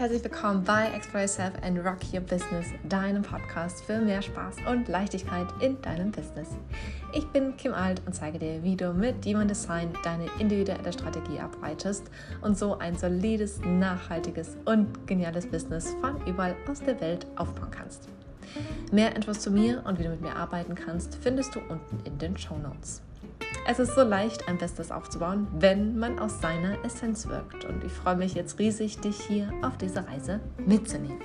[0.00, 4.88] herzlich willkommen bei Explore Yourself and Rock Your Business, deinem Podcast für mehr Spaß und
[4.88, 6.48] Leichtigkeit in deinem Business.
[7.12, 11.38] Ich bin Kim Alt und zeige dir, wie du mit Human Design deine individuelle Strategie
[11.38, 12.04] ableitest
[12.40, 18.08] und so ein solides, nachhaltiges und geniales Business von überall aus der Welt aufbauen kannst.
[18.90, 22.16] Mehr Infos zu mir und wie du mit mir arbeiten kannst, findest du unten in
[22.16, 23.02] den Show Notes.
[23.70, 27.64] Es ist so leicht, ein Business aufzubauen, wenn man aus seiner Essenz wirkt.
[27.64, 31.20] Und ich freue mich jetzt riesig, dich hier auf diese Reise mitzunehmen.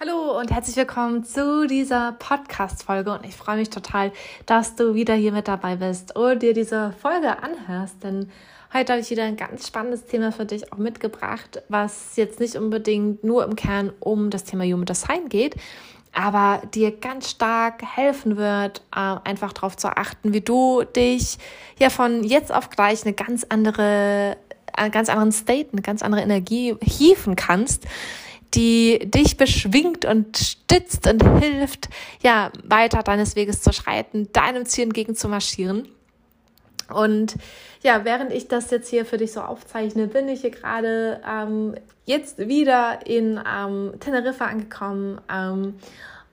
[0.00, 3.12] Hallo und herzlich willkommen zu dieser Podcast-Folge.
[3.12, 4.10] Und ich freue mich total,
[4.46, 8.02] dass du wieder hier mit dabei bist und dir diese Folge anhörst.
[8.02, 8.30] Denn
[8.72, 12.56] heute habe ich wieder ein ganz spannendes Thema für dich auch mitgebracht, was jetzt nicht
[12.56, 15.56] unbedingt nur im Kern um das Thema Human Design geht,
[16.14, 21.38] aber dir ganz stark helfen wird, äh, einfach darauf zu achten, wie du dich
[21.78, 24.36] ja von jetzt auf gleich eine ganz andere,
[24.72, 27.86] einen ganz anderen State, eine ganz andere Energie hieven kannst,
[28.54, 31.88] die dich beschwingt und stützt und hilft,
[32.22, 35.88] ja, weiter deines Weges zu schreiten, deinem Ziel entgegen zu marschieren.
[36.92, 37.34] Und
[37.82, 41.74] ja, während ich das jetzt hier für dich so aufzeichne, bin ich hier gerade ähm,
[42.04, 45.74] jetzt wieder in ähm, Teneriffa angekommen ähm,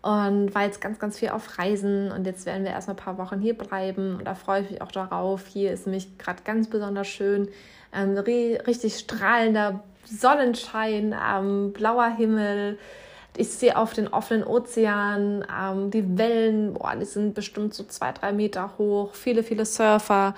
[0.02, 2.12] und war jetzt ganz, ganz viel auf Reisen.
[2.12, 4.18] Und jetzt werden wir erstmal ein paar Wochen hier bleiben.
[4.18, 5.46] Und da freue ich mich auch darauf.
[5.48, 7.50] Hier ist nämlich gerade ganz besonders schön.
[7.94, 12.78] Ähm, richtig strahlender Sonnenschein, ähm, blauer Himmel
[13.38, 18.12] ich sehe auf den offenen Ozean ähm, die Wellen, boah, die sind bestimmt so zwei,
[18.12, 19.14] drei Meter hoch.
[19.14, 20.36] Viele, viele Surfer,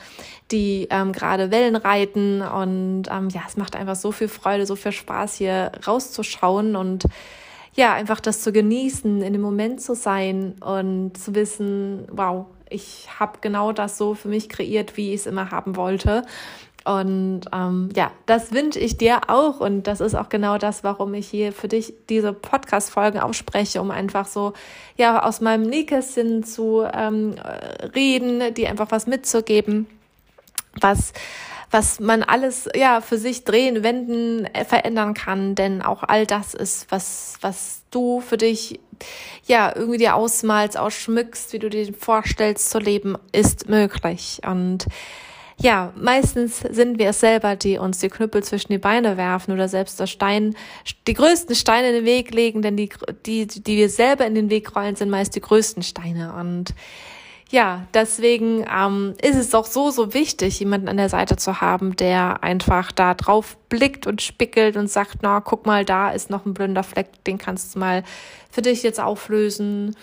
[0.52, 2.42] die ähm, gerade Wellen reiten.
[2.42, 7.06] Und ähm, ja, es macht einfach so viel Freude, so viel Spaß, hier rauszuschauen und
[7.76, 13.08] ja, einfach das zu genießen, in dem Moment zu sein und zu wissen, wow, ich
[13.20, 16.24] habe genau das so für mich kreiert, wie ich es immer haben wollte.
[16.86, 19.60] Und ähm, ja, das wünsche ich dir auch.
[19.60, 23.90] Und das ist auch genau das, warum ich hier für dich diese Podcast-Folgen ausspreche, um
[23.90, 24.54] einfach so
[24.98, 27.36] ja aus meinem Nähkästchen zu ähm,
[27.96, 29.88] reden, die einfach was mitzugeben,
[30.80, 31.14] was
[31.72, 36.54] was man alles ja für sich drehen, wenden, äh, verändern kann, denn auch all das
[36.54, 38.80] ist was was du für dich
[39.46, 44.40] ja irgendwie dir ausmalst, ausschmückst, wie du dir vorstellst zu leben, ist möglich.
[44.46, 44.86] Und
[45.58, 49.68] ja, meistens sind wir es selber, die uns die Knüppel zwischen die Beine werfen oder
[49.68, 50.56] selbst das Stein,
[51.08, 52.90] die größten Steine in den Weg legen, denn die,
[53.26, 56.34] die, die wir selber in den Weg rollen, sind meist die größten Steine.
[56.34, 56.74] Und
[57.54, 61.96] ja, deswegen ähm, ist es doch so, so wichtig, jemanden an der Seite zu haben,
[61.96, 66.48] der einfach da drauf blickt und spickelt und sagt, na, guck mal, da ist noch
[66.48, 68.04] ein blinder Fleck, den kannst du mal
[68.50, 69.96] für dich jetzt auflösen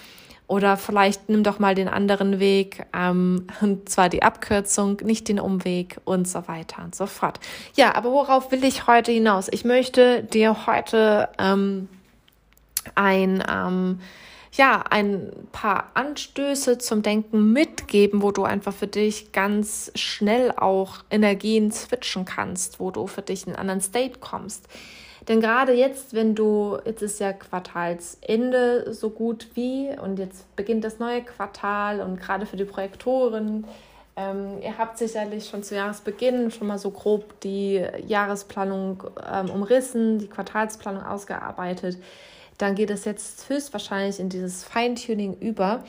[0.47, 5.41] oder vielleicht nimm doch mal den anderen Weg, ähm, und zwar die Abkürzung, nicht den
[5.41, 7.41] Umweg und so weiter und so fort.
[7.75, 9.49] Ja, aber worauf will ich heute hinaus?
[9.51, 11.89] Ich möchte dir heute ähm,
[12.95, 13.99] ein ähm,
[14.53, 20.99] ja, ein paar Anstöße zum Denken mitgeben, wo du einfach für dich ganz schnell auch
[21.11, 24.67] Energien switchen kannst, wo du für dich in einen anderen State kommst.
[25.29, 30.83] Denn gerade jetzt, wenn du, jetzt ist ja Quartalsende so gut wie und jetzt beginnt
[30.83, 33.67] das neue Quartal und gerade für die Projektoren,
[34.17, 40.19] ähm, ihr habt sicherlich schon zu Jahresbeginn schon mal so grob die Jahresplanung ähm, umrissen,
[40.19, 41.99] die Quartalsplanung ausgearbeitet.
[42.61, 45.83] Dann geht es jetzt höchstwahrscheinlich in dieses Feintuning über.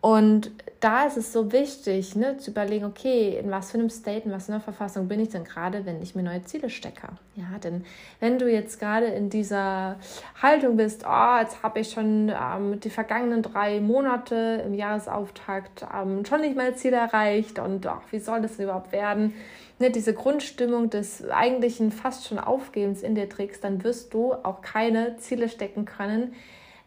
[0.00, 0.50] Und
[0.80, 4.32] da ist es so wichtig, ne, zu überlegen, okay, in was für einem State, in
[4.32, 7.08] was für einer Verfassung bin ich denn gerade, wenn ich mir neue Ziele stecke.
[7.36, 7.84] Ja, denn
[8.18, 9.96] wenn du jetzt gerade in dieser
[10.40, 16.24] Haltung bist, oh, jetzt habe ich schon ähm, die vergangenen drei Monate im Jahresauftakt ähm,
[16.24, 19.34] schon nicht mein Ziel erreicht und ach, wie soll das denn überhaupt werden?
[19.78, 24.62] Ne, diese Grundstimmung des eigentlichen fast schon Aufgebens in dir trägst, dann wirst du auch
[24.62, 26.32] keine Ziele stecken können,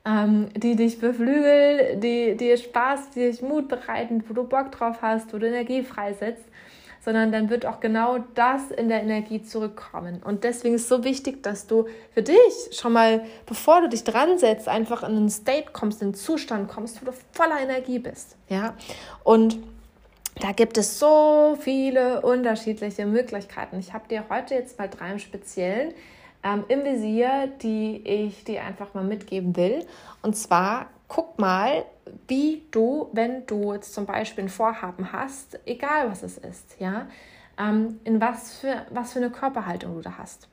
[0.06, 4.97] ähm, die dich beflügeln, die dir Spaß, die dich Mut bereiten, wo du Bock drauf
[5.02, 6.44] hast, wo du Energie freisetzt,
[7.03, 10.22] sondern dann wird auch genau das in der Energie zurückkommen.
[10.23, 14.03] Und deswegen ist es so wichtig, dass du für dich schon mal, bevor du dich
[14.03, 18.00] dran setzt, einfach in einen State kommst, in einen Zustand kommst, wo du voller Energie
[18.00, 18.35] bist.
[18.50, 18.76] Ja,
[19.23, 19.58] und
[20.41, 23.79] da gibt es so viele unterschiedliche Möglichkeiten.
[23.79, 25.94] Ich habe dir heute jetzt mal drei im Speziellen
[26.43, 29.85] ähm, im Visier, die ich dir einfach mal mitgeben will.
[30.22, 31.85] Und zwar guck mal,
[32.28, 37.07] wie du, wenn du jetzt zum Beispiel ein Vorhaben hast, egal was es ist, ja,
[37.59, 40.47] ähm, in was für, was für eine Körperhaltung du da hast.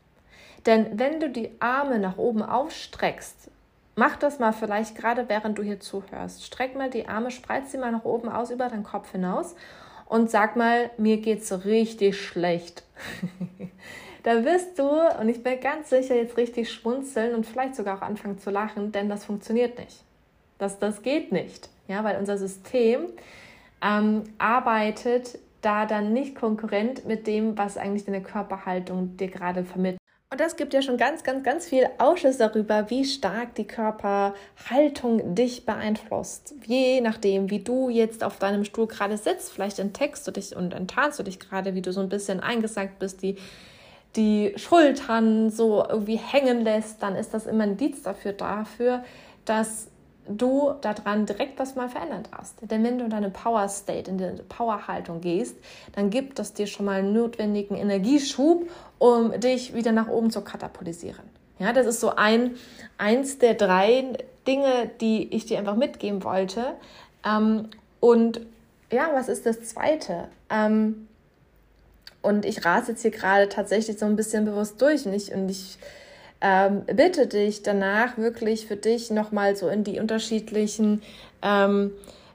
[0.67, 3.51] Denn wenn du die Arme nach oben aufstreckst,
[3.97, 6.45] mach das mal vielleicht gerade während du hier zuhörst.
[6.45, 9.55] Streck mal die Arme, spreiz sie mal nach oben aus über deinen Kopf hinaus
[10.07, 12.83] und sag mal, mir geht's richtig schlecht.
[14.23, 14.89] da wirst du,
[15.21, 18.93] und ich bin ganz sicher, jetzt richtig schmunzeln und vielleicht sogar auch anfangen zu lachen,
[18.93, 20.05] denn das funktioniert nicht.
[20.59, 23.07] Das, das geht nicht, ja, weil unser System
[23.83, 30.01] ähm, arbeitet da dann nicht konkurrent mit dem, was eigentlich deine Körperhaltung dir gerade vermittelt.
[30.33, 35.35] Und das gibt ja schon ganz, ganz, ganz viel Ausschuss darüber, wie stark die Körperhaltung
[35.35, 36.55] dich beeinflusst.
[36.67, 40.73] Je nachdem, wie du jetzt auf deinem Stuhl gerade sitzt, vielleicht entdeckst du dich und
[40.73, 43.39] enttarnst du dich gerade, wie du so ein bisschen eingesackt bist, die,
[44.17, 49.05] die Schultern so irgendwie hängen lässt, dann ist das immer ein Indiz dafür, dafür,
[49.45, 49.89] dass
[50.29, 52.59] du daran direkt was mal verändert hast.
[52.63, 55.57] Denn wenn du in deine Power State, in die Powerhaltung gehst,
[55.95, 58.69] dann gibt das dir schon mal einen notwendigen Energieschub,
[58.99, 61.25] um dich wieder nach oben zu katapultisieren.
[61.59, 62.57] Ja, das ist so ein,
[62.97, 64.13] eins der drei
[64.47, 66.75] Dinge, die ich dir einfach mitgeben wollte.
[67.25, 67.69] Ähm,
[68.01, 68.41] und
[68.91, 70.29] ja, was ist das zweite?
[70.49, 71.07] Ähm,
[72.23, 75.49] und ich rase jetzt hier gerade tatsächlich so ein bisschen bewusst durch und ich, und
[75.49, 75.79] ich
[76.41, 81.03] ähm, bitte dich danach wirklich für dich nochmal so in die unterschiedlichen
[81.43, 81.93] ähm,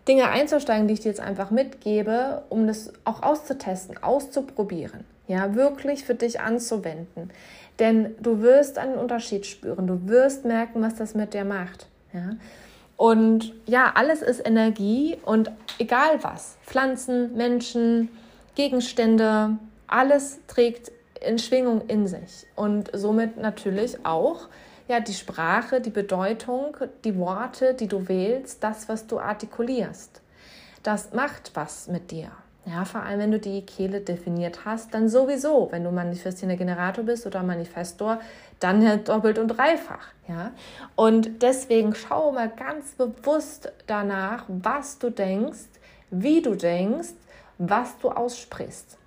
[0.08, 5.04] Dinge einzusteigen, die ich dir jetzt einfach mitgebe, um das auch auszutesten, auszuprobieren.
[5.28, 7.32] Ja, wirklich für dich anzuwenden.
[7.80, 9.88] Denn du wirst einen Unterschied spüren.
[9.88, 11.88] Du wirst merken, was das mit dir macht.
[12.14, 12.36] Ja.
[12.96, 18.10] Und ja, alles ist Energie und egal was, Pflanzen, Menschen,
[18.56, 20.92] Gegenstände, alles trägt
[21.22, 24.48] in Schwingung in sich und somit natürlich auch
[24.88, 30.22] ja die Sprache, die Bedeutung, die Worte, die du wählst, das, was du artikulierst.
[30.84, 32.32] Das macht was mit dir.
[32.68, 35.68] Ja, vor allem, wenn du die Kehle definiert hast, dann sowieso.
[35.72, 38.20] Wenn du manifestierender Generator bist oder Manifestor,
[38.60, 40.08] dann ja doppelt und dreifach.
[40.28, 40.52] Ja,
[40.96, 45.70] und deswegen schau mal ganz bewusst danach, was du denkst,
[46.10, 47.14] wie du denkst,
[47.60, 48.98] was du aussprichst.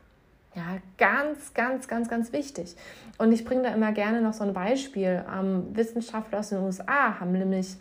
[0.58, 2.74] Ja, ganz, ganz, ganz, ganz wichtig.
[3.16, 5.24] Und ich bringe da immer gerne noch so ein Beispiel.
[5.32, 7.76] Ähm, Wissenschaftler aus den USA haben nämlich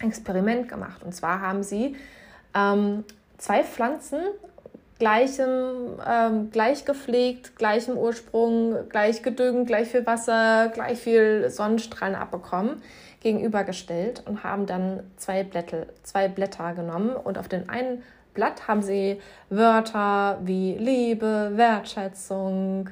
[0.00, 1.02] ein Experiment gemacht.
[1.02, 1.96] Und zwar haben sie
[2.54, 3.04] ähm,
[3.38, 4.18] zwei Pflanzen
[4.98, 12.82] gleichem, ähm, gleich gepflegt, gleichem Ursprung, gleich gedüngt, gleich viel Wasser, gleich viel Sonnenstrahlen abbekommen,
[13.20, 18.02] gegenübergestellt und haben dann zwei Blätter, zwei Blätter genommen und auf den einen
[18.36, 22.90] Blatt haben sie Wörter wie Liebe, Wertschätzung,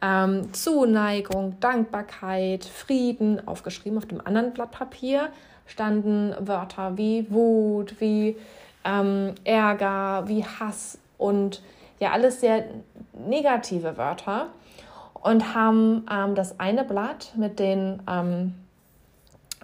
[0.00, 3.98] ähm, Zuneigung, Dankbarkeit, Frieden aufgeschrieben.
[3.98, 5.28] Auf dem anderen Blatt Papier
[5.66, 8.36] standen Wörter wie Wut, wie
[8.84, 11.60] ähm, Ärger, wie Hass und
[11.98, 12.64] ja, alles sehr
[13.12, 14.48] negative Wörter
[15.14, 18.54] und haben ähm, das eine Blatt mit den ähm,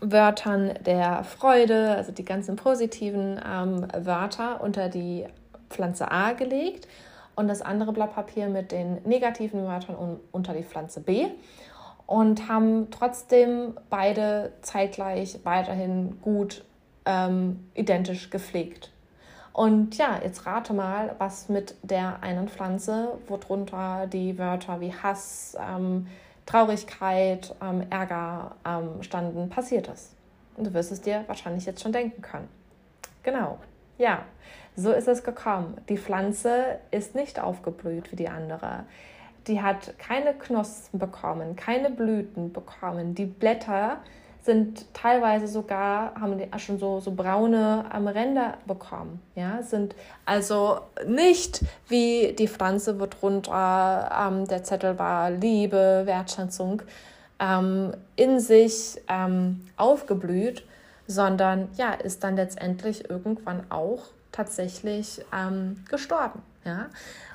[0.01, 5.27] Wörtern der Freude, also die ganzen positiven ähm, Wörter, unter die
[5.69, 6.89] Pflanze A gelegt
[7.37, 11.27] und das andere Blatt Papier mit den negativen Wörtern un unter die Pflanze B
[12.07, 16.65] und haben trotzdem beide zeitgleich weiterhin gut
[17.05, 18.91] ähm, identisch gepflegt.
[19.53, 25.57] Und ja, jetzt rate mal, was mit der einen Pflanze, worunter die Wörter wie Hass,
[25.61, 26.07] ähm,
[26.51, 30.17] Traurigkeit, ähm, Ärger ähm, standen, passiert ist.
[30.57, 32.49] Und du wirst es dir wahrscheinlich jetzt schon denken können.
[33.23, 33.59] Genau,
[33.99, 34.25] ja,
[34.75, 35.77] so ist es gekommen.
[35.89, 38.85] Die Pflanze ist nicht aufgeblüht wie die andere.
[39.47, 43.15] Die hat keine Knospen bekommen, keine Blüten bekommen.
[43.15, 43.99] Die Blätter
[44.43, 49.21] sind teilweise sogar, haben die schon so, so braune ähm, Ränder bekommen.
[49.35, 49.63] Ja?
[49.63, 49.95] Sind
[50.25, 56.83] also nicht wie die Pflanze, wo drunter ähm, der Zettel war, Liebe, Wertschätzung,
[57.39, 60.65] ähm, in sich ähm, aufgeblüht,
[61.07, 66.43] sondern ja, ist dann letztendlich irgendwann auch tatsächlich ähm, gestorben.
[66.65, 66.87] Ja?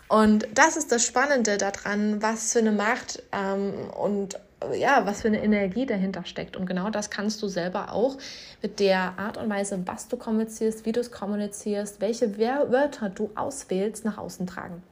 [0.07, 4.39] Und das ist das Spannende daran, was für eine Macht ähm, und
[4.74, 6.57] ja, was für eine Energie dahinter steckt.
[6.57, 8.17] Und genau das kannst du selber auch
[8.62, 13.29] mit der Art und Weise, was du kommunizierst, wie du es kommunizierst, welche Wörter du
[13.36, 14.84] auswählst, nach außen tragen.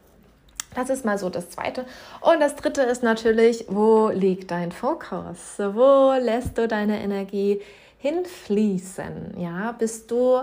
[0.75, 1.85] Das ist mal so das Zweite.
[2.21, 5.57] Und das Dritte ist natürlich, wo liegt dein Fokus?
[5.57, 7.61] Wo lässt du deine Energie
[7.99, 9.35] hinfließen?
[9.37, 10.41] Ja, bist du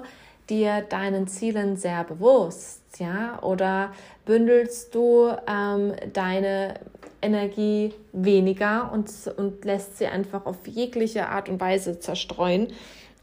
[0.48, 2.80] dir deinen Zielen sehr bewusst?
[2.98, 3.92] Ja, oder
[4.24, 6.74] bündelst du ähm, deine
[7.22, 12.68] Energie weniger und, und lässt sie einfach auf jegliche Art und Weise zerstreuen.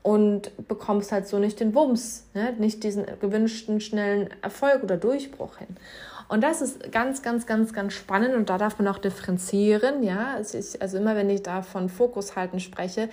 [0.03, 2.53] und bekommst halt so nicht den Wumms, ne?
[2.59, 5.75] nicht diesen gewünschten schnellen Erfolg oder Durchbruch hin.
[6.29, 10.03] Und das ist ganz, ganz, ganz, ganz spannend und da darf man auch differenzieren.
[10.03, 13.09] Ja, also, ich, also immer wenn ich da von Fokus halten spreche,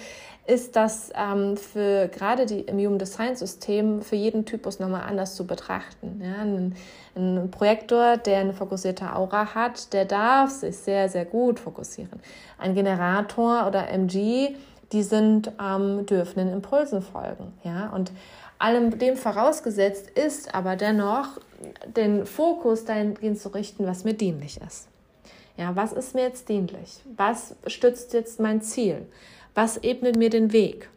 [0.47, 5.37] ist das ähm, für gerade die im Human Design System für jeden Typus nochmal anders
[5.37, 6.21] zu betrachten.
[6.23, 6.75] Ja, ein,
[7.17, 12.21] ein Projektor, der eine fokussierte Aura hat, der darf sich sehr, sehr gut fokussieren.
[12.59, 14.57] Ein Generator oder MG,
[14.93, 17.53] die sind ähm, dürfen den Impulsen folgen.
[17.63, 18.13] Ja, und
[18.65, 21.39] allem dem vorausgesetzt ist aber dennoch,
[21.87, 24.89] den Fokus dahingehend zu richten, was mir dienlich ist.
[25.59, 27.01] Ja, was ist mir jetzt dienlich?
[27.17, 29.07] Was stützt jetzt mein Ziel?
[29.55, 30.89] Was ebnet mir den Weg?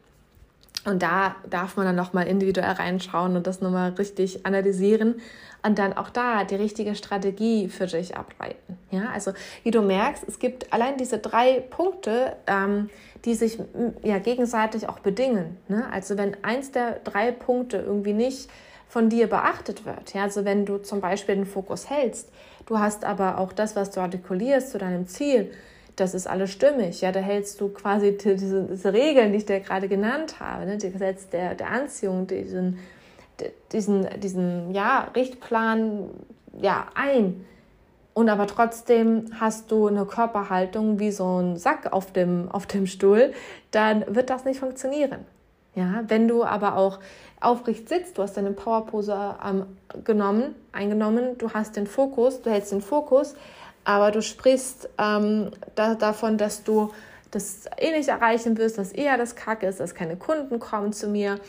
[0.86, 5.16] Und da darf man dann nochmal individuell reinschauen und das nochmal richtig analysieren
[5.64, 8.78] und dann auch da die richtige Strategie für dich ableiten.
[8.92, 12.90] Ja, also wie du merkst, es gibt allein diese drei Punkte, ähm,
[13.26, 13.60] die sich
[14.04, 15.58] ja gegenseitig auch bedingen.
[15.68, 15.86] Ne?
[15.92, 18.50] Also wenn eins der drei Punkte irgendwie nicht
[18.88, 22.32] von dir beachtet wird, ja, also wenn du zum Beispiel den Fokus hältst,
[22.66, 25.52] du hast aber auch das, was du artikulierst zu deinem Ziel,
[25.98, 27.02] das ist alles stimmig.
[27.02, 30.78] Ja, da hältst du quasi diese, diese Regeln, die ich dir gerade genannt habe, ne?
[30.78, 32.80] die Gesetz der, der Anziehung, diesen,
[33.72, 36.10] diesen, diesen ja, Richtplan
[36.62, 37.46] ja, ein.
[38.14, 42.88] Und aber trotzdem hast du eine Körperhaltung wie so ein Sack auf dem, auf dem
[42.88, 43.34] Stuhl,
[43.72, 45.26] dann wird das nicht funktionieren.
[45.76, 47.00] Ja, wenn du aber auch
[47.40, 49.66] aufrecht sitzt, du hast deine Powerpose ähm,
[50.04, 53.36] genommen, eingenommen, du hast den Fokus, du hältst den Fokus,
[53.88, 56.92] aber du sprichst ähm, da, davon, dass du
[57.32, 61.08] das eh nicht erreichen wirst, dass eher das Kacke ist, dass keine Kunden kommen zu
[61.08, 61.40] mir,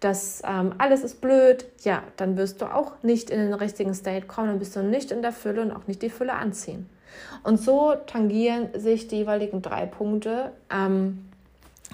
[0.00, 4.26] dass ähm, alles ist blöd, ja, dann wirst du auch nicht in den richtigen State
[4.26, 6.86] kommen, dann bist du nicht in der Fülle und auch nicht die Fülle anziehen.
[7.42, 11.26] Und so tangieren sich die jeweiligen drei Punkte ähm,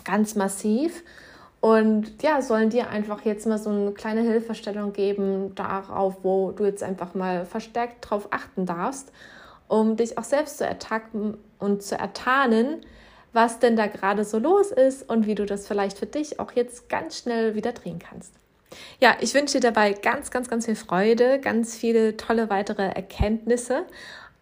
[0.05, 1.05] ganz massiv.
[1.61, 6.65] Und ja, sollen dir einfach jetzt mal so eine kleine Hilfestellung geben darauf, wo du
[6.65, 9.13] jetzt einfach mal verstärkt drauf achten darfst
[9.73, 12.83] um dich auch selbst zu ertacken und zu ertarnen,
[13.33, 16.53] was denn da gerade so los ist und wie du das vielleicht für dich auch
[16.53, 18.35] jetzt ganz schnell wieder drehen kannst.
[19.01, 23.87] Ja, ich wünsche dir dabei ganz, ganz, ganz viel Freude, ganz viele tolle weitere Erkenntnisse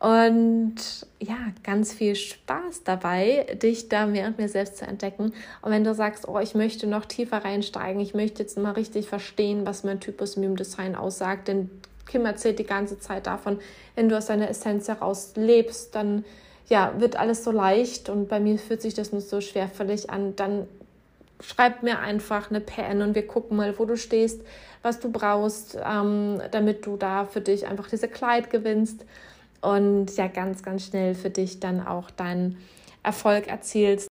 [0.00, 0.74] und
[1.20, 5.32] ja, ganz viel Spaß dabei, dich da mehr und mehr selbst zu entdecken.
[5.62, 9.08] Und wenn du sagst, oh, ich möchte noch tiefer reinsteigen, ich möchte jetzt mal richtig
[9.08, 11.70] verstehen, was mein Typus Meme Design aussagt, denn
[12.10, 13.60] Kim erzählt die ganze Zeit davon,
[13.94, 16.24] wenn du aus deiner Essenz heraus lebst, dann
[16.68, 20.36] ja, wird alles so leicht und bei mir fühlt sich das nicht so schwerfällig an.
[20.36, 20.68] Dann
[21.40, 24.42] schreib mir einfach eine PN und wir gucken mal, wo du stehst,
[24.82, 29.04] was du brauchst, ähm, damit du da für dich einfach diese Kleid gewinnst
[29.60, 32.58] und ja, ganz, ganz schnell für dich dann auch deinen
[33.02, 34.10] Erfolg erzielst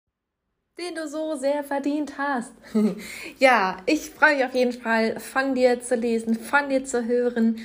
[0.79, 2.53] den du so sehr verdient hast.
[3.39, 7.57] ja, ich freue mich auf jeden Fall von dir zu lesen, von dir zu hören.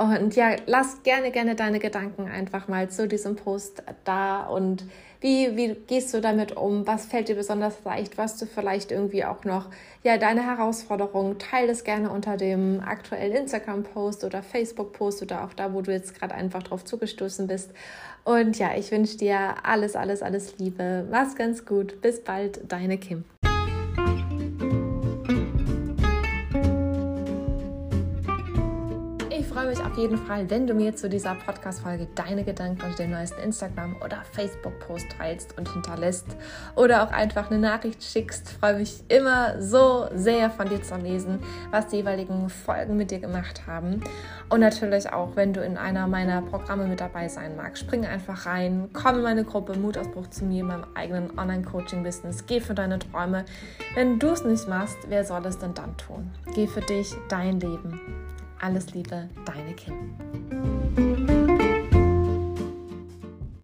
[0.00, 4.86] Und ja, lass gerne, gerne deine Gedanken einfach mal zu diesem Post da und
[5.20, 6.86] wie, wie gehst du damit um?
[6.86, 8.16] Was fällt dir besonders leicht?
[8.16, 9.66] Was du vielleicht irgendwie auch noch,
[10.02, 11.38] ja, deine Herausforderungen?
[11.38, 16.18] Teile es gerne unter dem aktuellen Instagram-Post oder Facebook-Post oder auch da, wo du jetzt
[16.18, 17.70] gerade einfach drauf zugestoßen bist.
[18.24, 21.06] Und ja, ich wünsche dir alles, alles, alles Liebe.
[21.10, 22.00] Mach's ganz gut.
[22.00, 23.24] Bis bald, deine Kim.
[29.90, 33.96] Auf jeden Fall, wenn du mir zu dieser Podcast-Folge deine Gedanken unter dem neuesten Instagram-
[34.04, 36.26] oder Facebook-Post teilst und hinterlässt
[36.76, 38.50] oder auch einfach eine Nachricht schickst.
[38.52, 41.40] Freue mich immer so sehr von dir zu lesen,
[41.72, 44.00] was die jeweiligen Folgen mit dir gemacht haben.
[44.48, 48.46] Und natürlich auch, wenn du in einer meiner Programme mit dabei sein magst, spring einfach
[48.46, 52.46] rein, komm in meine Gruppe Mutausbruch zu mir in meinem eigenen Online-Coaching-Business.
[52.46, 53.44] Geh für deine Träume.
[53.94, 56.30] Wenn du es nicht machst, wer soll es denn dann tun?
[56.54, 58.00] Geh für dich, dein Leben.
[58.60, 60.79] Alles Liebe, deine Kim.